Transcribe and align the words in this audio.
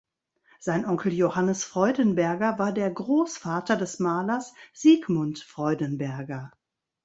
Sein 0.59 0.85
Onkel 0.87 1.13
Johannes 1.13 1.63
Freudenberger 1.63 2.57
war 2.57 2.71
der 2.71 2.89
Grossvater 2.89 3.75
des 3.77 3.99
Malers 3.99 4.55
Sigmund 4.73 5.37
Freudenberger. 5.41 6.51